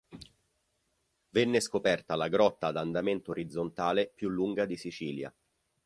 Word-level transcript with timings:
Venne 1.29 1.59
scoperta 1.59 2.15
la 2.15 2.27
grotta 2.27 2.65
ad 2.65 2.77
andamento 2.77 3.29
orizzontale 3.29 4.11
più 4.15 4.29
lunga 4.29 4.65
di 4.65 4.75
Sicilia. 4.75 5.31